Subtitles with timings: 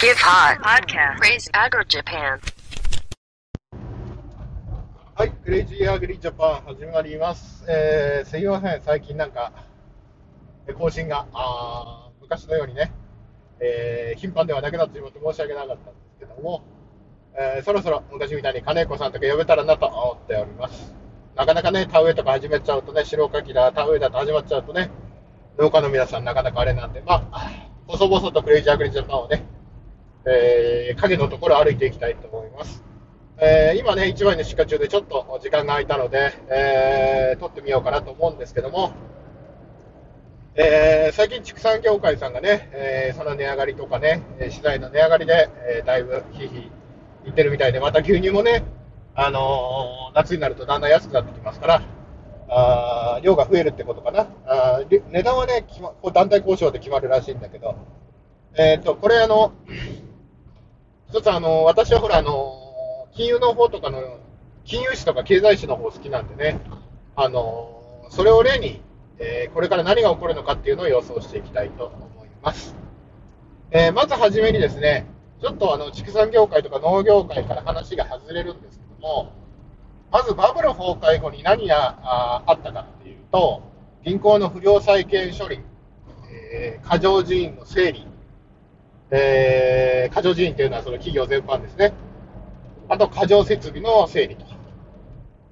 [0.00, 2.38] Give Hot Podcast Praise Agro Japan
[5.16, 7.64] はい、クレイジーアグリジャパン始まります。
[7.68, 9.52] えー、すいません、最近なんか、
[10.78, 12.92] 更新が、あー昔のようにね、
[13.58, 16.62] えー頻繁ではなくなってしまって申し訳なかったんですけども、
[17.36, 20.94] えーそろそろ昔みたいに金子さんとか呼べたらなと思っております。
[21.34, 24.90] なかなかね、田植えとか始めちゃうとね、白岡木だ、田植えだと始まっちゃうとね、
[25.58, 27.50] 農家の皆さんなかなかあれなんで、まあ、
[27.88, 29.57] 細々とクレイジーアグリジャパンをね、
[30.28, 32.82] えー影のところ歩いていきたいと思います。
[33.40, 38.92] えー今ね、一番の出荷中でちょっと時間が空いたので、えー撮ってみようかなと思うんですけども、
[40.54, 46.70] えー最近畜産協会さんがね、えその値上がりとかね、資材の値上がりで、えだいぶひひ
[47.26, 48.64] いってるみたいで、また牛乳もね、
[49.14, 51.82] あの夏になるとだんだん安くなってきますから、
[52.50, 54.28] あ量が増えるってことかな。
[54.46, 55.64] あ値段はね、
[56.02, 57.76] ま団体交渉で決まるらしいんだけど、
[58.56, 59.52] えっ、と、これあの、
[61.10, 64.18] 一つあの、私はほらあの、金融の方とかの、
[64.64, 66.60] 金融史とか経済史の方好きなんでね、
[67.16, 68.82] あの、それを例に、
[69.18, 72.76] えーこれから何が起こるのかっていうのを予想していきたいと思います。
[73.70, 75.06] えーまずはじめにですね、
[75.40, 79.32] ちょっとあの、畜産業界とか農業界から話が外れるんですけども、
[80.12, 83.62] まずバブル崩壊後に何がああったかっていうと、
[84.04, 85.60] 銀行の不良債権処理、
[86.52, 88.06] えー過剰人員の整理、
[89.10, 91.92] えー過剰人員というのはその企業全般ですね。
[92.88, 94.58] あと過剰設備の整理と。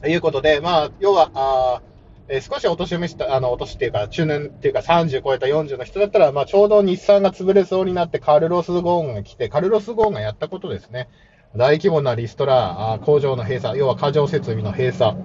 [0.09, 1.83] いうことで、まあ、要は、あ
[2.29, 11.09] えー少しお年を召した、あの、お年っていうか、中年っていうか30超えた40の人だったら、まあ、ちょうど日産が潰れそうになって、カルロス・ゴーンが来て、カルロス・ゴーンがやったことですね。
[11.55, 15.17] 大規模なリストラ、あ工場の閉鎖、要は過剰設備の閉鎖。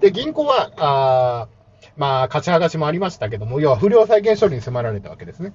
[0.00, 1.48] で、銀行は、あ
[1.96, 5.52] まあ、勝ち剥がしもありましたけども、要は不良債権処理に迫られたわけですね。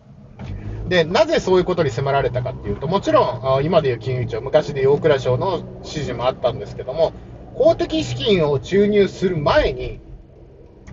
[0.87, 7.13] で、なぜそういうことに迫られたかっていうと、もちろん、今でいう金融庁、昔でいう大蔵省の指示もあったんですけども、
[7.55, 9.99] 公的資金を注入する前に、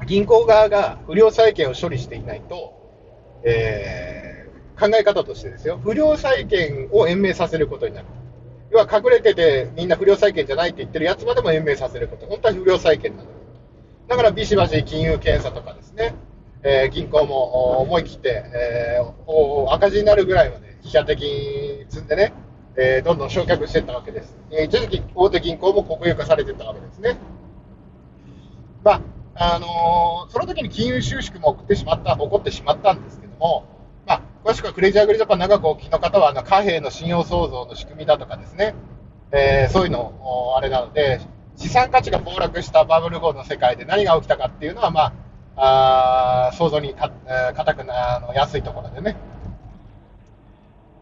[0.07, 2.75] 銀行側が不良債権を処理していないと、
[3.45, 4.33] えー
[4.83, 8.07] 考え方としてですよ、不良債権を延命させることになる。
[8.73, 12.27] 要は隠れてて、みんな不良債権じゃないって言ってるやつまでも延命させること。
[12.27, 13.29] 本当は不良債権なの。
[14.09, 16.15] だからビシバシ金融検査とかですね、
[16.65, 22.33] えー銀行も思い切って、えーお赤字になるぐらいまで自社的に積んでね、
[22.77, 24.37] えーどんどん焼却していったわけです。
[24.51, 27.19] えー一時期大手銀行も国有化されていったわけですね。
[28.85, 33.65] まあ、あのーその時に金融収縮も起ってしまった、起こってしまったんですけども、
[34.07, 38.75] まあ、詳しくはクレイジーアグリジャパン長くお聞きの方は、あの貨幣の信用創造の仕組みだとかですね、
[39.33, 41.21] えーそういうの、おあれなので、
[41.57, 45.13] 資産価値が暴落したバブル後の世界で何が起きたかっていうのは、まあ、
[45.57, 49.17] あー想像にか、えーくなあの安いところでね。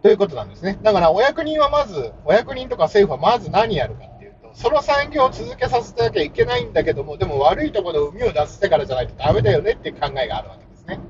[0.03, 0.79] ということなんですね。
[0.83, 11.01] だから、お役人はまず、お役人とか政府はまず何やるかっていうと、その産業を続けさせなきゃいけないんだけども、でも悪いところの海を出してからじゃないとダメだよねっていう考えがあるわけですね。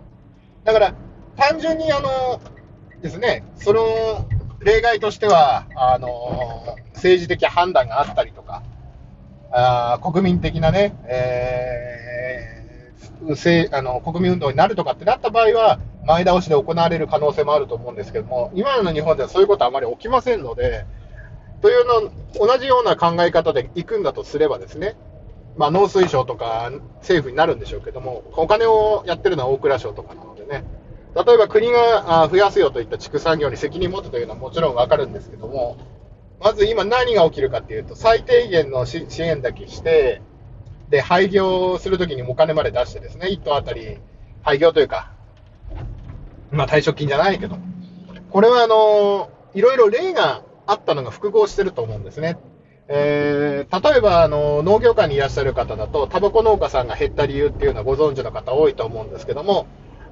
[0.65, 0.95] だから、
[1.37, 2.41] 単純にあの、
[3.01, 4.27] ですね、その
[4.59, 8.63] 例外としては、あの、政治的判断があったりとか、
[9.53, 11.90] あ国民的なね、えー
[13.73, 20.87] あの国民運動になるとかってなった場合は、前倒しで行われる可能性もあると思うんですけども、今の日本ではそういうことはあまり起きませんので、
[21.61, 22.11] というの
[22.47, 24.97] 同じような考え方で行くんだとすればですね、
[25.57, 26.71] まあ、農水省とか
[27.01, 30.65] 政府になるんでしょうけども、お金をやってるのは大蔵省とかなのでね、
[31.15, 35.77] 例えば国が増やすよといった畜産業に責任を持つというのはもちろんわかるんですけども、
[36.41, 40.23] まず今何が起きるかっていうと、最低限の支援だけして、
[40.91, 43.99] で、廃業するときにお金まで出してですね、1頭あたり
[44.43, 45.13] 廃業というか、
[46.51, 47.57] まあ退職金じゃないけど、
[48.31, 52.37] これはあのいろいろ例があったのが複合してると思うんですね。
[52.89, 59.67] えー例えばあの農業界にいらっしゃる方だと、タバコ農家さんが減った理由っていうのはご存知の方多いと思うんですけども、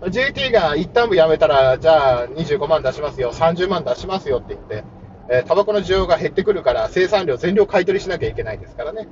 [0.08, 4.84] JT が一旦部辞めたら、じゃあ25万出しますよ、30万出しますよって言って、
[5.28, 9.08] えータバコの需要が減ってくるから、生産量全量買い取りしなきゃいけないですからね。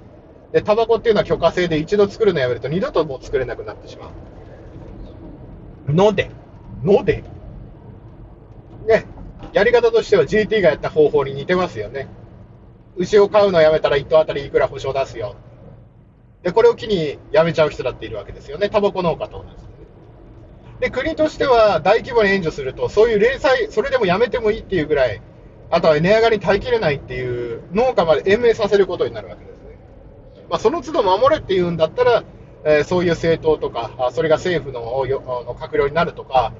[0.52, 4.10] で、タバコっていうのは許可制で一度作るのやめると二度ともう作れなくなってしま
[5.88, 5.93] う。
[5.93, 6.31] ので、
[6.82, 7.25] ので、
[8.87, 9.04] ね、
[9.52, 12.08] やり方としては GT がやった方法に似てますよね。
[12.96, 15.37] 牛を飼うのやめたら1頭あたりいくら保証出すよ。
[16.43, 18.69] で、これを機に辞めちゃう人だっているわけですよね。
[18.69, 19.66] タバコ農家と同じ
[20.81, 20.90] で。
[20.90, 25.20] 国としては大規模に援助すると、そういう零細、それでもやめてもいいっていうぐらい、
[25.70, 29.56] あとは値上がり耐えきれないっていう農家まで延命させることになるわけです。
[30.48, 32.25] まあ、その都度守れっていうんだったら、
[32.64, 34.81] えーそういう政党とか、それが政府の
[35.44, 36.52] の閣僚になるとか、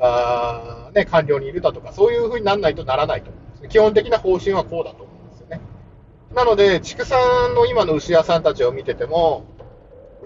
[0.00, 3.68] あね、官僚にいるだとか、そういう風にならないとならないと思うんです。
[3.68, 5.60] 基本的な方針はこうだと思うんですよね。
[6.34, 9.44] なので、畜産の今の牛屋さんたちを見てても、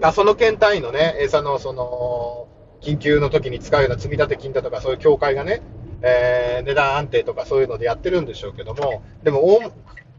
[0.01, 2.47] あその県単位のね、餌のその、
[2.81, 5.61] 緊急の時に使うような積立金だとか、そういう協会がね、
[6.01, 9.59] えー、値段安定とかそういうのでやってるんでしょうけども、でも、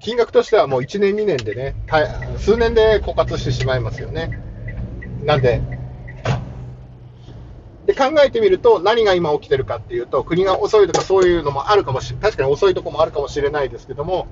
[0.01, 1.75] 金額としてはもう1年、2年でね、
[2.39, 4.41] 数年で枯渇してしまいますよね。
[5.25, 5.61] なんで、
[7.87, 14.27] で考えてみると、何が今起きてるかっていうと、国が遅いとかそういうのもあるかもしれ確かに遅いとこもあるかもしれないですけども、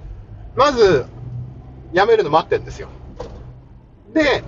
[0.56, 1.04] まず、
[1.92, 2.88] やめるの待ってるんですよ。
[4.14, 4.42] で、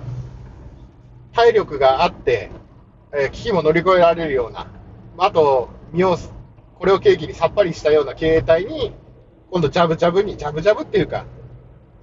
[1.33, 2.49] 体力があって、
[3.13, 4.67] えー危機も乗り越えられるような、
[5.17, 6.17] あと、身を、
[6.79, 8.93] これを契機にさっぱりしたような経営体に、
[9.51, 11.25] 今度、ジャブジャブに、ジャブジャブっていうか、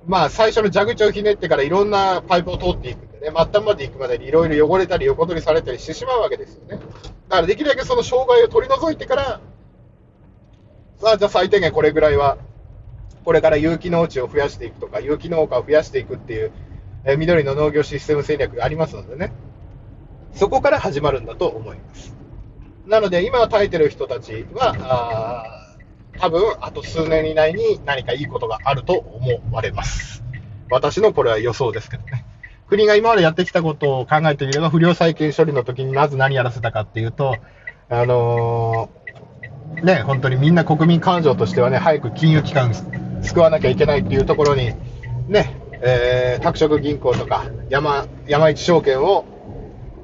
[0.06, 6.76] まあ、最初の蛇口をひねってからいろんなパイプを通っていくんでね、末端まで行くまでにいろいろ汚れたり横取りされたりしてしまうわけですよね。
[6.76, 9.40] だからできるだけその障害を取り除いてから、
[10.98, 12.36] さあ、じゃあ最低限これぐらいは、
[13.24, 16.52] これから有機農地を増やしていくとか、有機農家を増やしていくっていう、
[17.04, 19.32] え緑の農業システム戦略がありますのでね、
[20.34, 22.14] そこから始まるんだと思います。
[22.86, 25.57] なので、今耐えてる人たちは、
[26.18, 30.22] 多分、あと数年以内に何かいいことがあると思われます。
[30.70, 32.24] 私のこれは予想ですけどね。
[32.68, 37.36] 国が今までやってきたことを考えてみれば、不良債権処理の時にまず何やらせたかっていうと、
[37.88, 38.98] あのー
[39.82, 42.74] ね、本当にみんな国民感情としてはね、早く金融機関
[43.22, 44.72] 救わなきゃいけないっていうところに、
[45.28, 49.24] ね、えー、拓殖銀行とか山、山一証券を、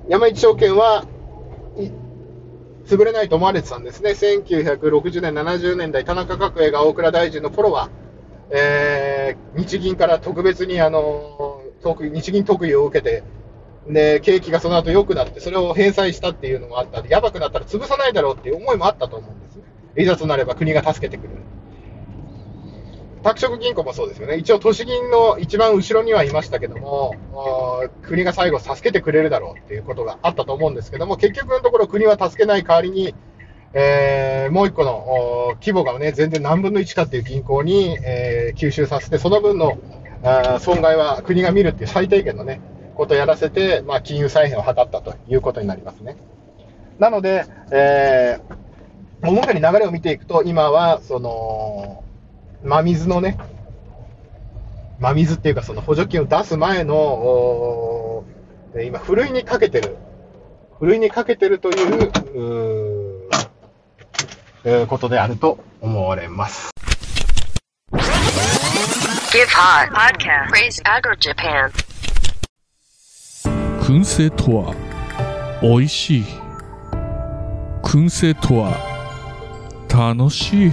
[0.09, 1.07] 山一証券は、
[2.87, 4.11] 潰れないと思われてたんですね。
[4.11, 7.91] 1960年、70年代、田中角栄が大蔵大臣の頃は、
[8.51, 13.23] えー日銀から特別にあの特日銀特有を受けて、
[13.89, 19.63] で、景気がその後良くなって、それを返済したっていうのもあったんで、やばくなったら潰さないだろうっていう思いもあったと思うんですね。
[19.97, 21.37] いざとなれば国が助けてくれる。
[23.25, 24.37] 拓殖銀行もそうですよね。
[24.37, 27.15] 一応都市銀の一番後ろにはいましたけども、
[28.03, 33.15] 国が最後助けてくれるだろうっていうことがあったと思うんですけども、結局のところ国は助けない代わりに、
[33.73, 39.79] えーもう一個の規模がね、全然何分の1かっていう銀行に、えー吸収させて、その分の
[40.61, 42.61] 損害は国が見るっていう最低限のね、
[42.95, 46.17] ことをやらせて、まあ、金融再編を図ったということになりますね。
[46.99, 52.04] なので、えー、大まかに流れを見ていくと、今は、その、
[52.65, 53.37] 真水のね、
[54.99, 58.25] 真水っていうか、その補助金を出す前の、
[58.83, 59.99] 今、ふるいにかけてる、
[60.79, 63.45] ふるいにかけてるという、うー
[64.65, 66.71] えーことであると思われます。
[69.31, 70.49] Give Hot Podcast.
[70.49, 71.71] Praise Agro Japan.
[73.83, 74.75] 燻製とは
[75.61, 76.25] 美味しい
[77.83, 78.79] 燻製とは
[79.91, 80.73] 楽しい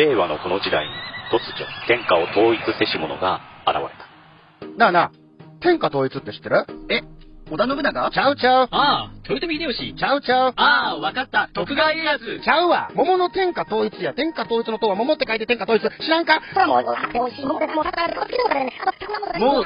[0.00, 0.92] 令和のこの時代に
[1.30, 4.78] 突如天下を統一せし者が現れた。
[4.78, 5.10] なあなあ、
[5.60, 6.64] 天下統一って知ってる？
[6.88, 7.02] え、
[7.50, 8.10] 織田信長？
[8.10, 8.68] ちゃうちゃう。
[8.70, 9.94] ああ、豊臣秀吉。
[9.94, 10.52] ちゃうちゃう。
[10.56, 11.50] ああ、わかった。
[11.52, 12.40] 徳川家康。
[12.42, 12.90] ちゃうわ。
[12.94, 14.14] 桃の天下統一や。
[14.14, 15.82] 天下統一の塔は桃って書いて天下統一。
[15.82, 16.40] 知らんか？
[16.66, 16.84] もう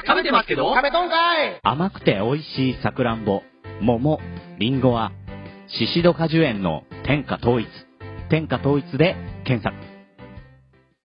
[0.05, 0.75] 食べてますけど？
[0.75, 3.41] 食べとんかい甘くて美味しいさくらんぼ、
[3.79, 4.19] 桃、
[4.59, 5.13] りんごは、
[5.69, 7.69] シシド果樹園の天下統一。
[8.29, 9.15] 天下統一で
[9.45, 9.94] 検索。